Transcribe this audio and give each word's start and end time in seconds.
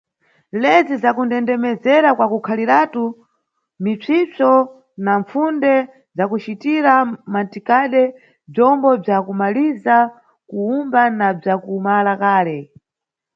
Lezi 0.61 0.93
za 1.03 1.09
kundendemezera 1.15 2.09
kwa 2.17 2.27
kukhaliratu, 2.31 3.05
misvisvo 3.83 4.53
na 5.05 5.13
mpfunde 5.21 5.73
za 6.17 6.23
kucitira 6.31 6.93
mantikade 7.33 8.03
bzombo 8.51 8.89
bza 9.03 9.17
kumaliza 9.25 9.95
kuwumba 10.49 11.01
na 11.19 11.27
bza 11.39 11.53
kumala 11.63 12.13
kale. 12.23 12.57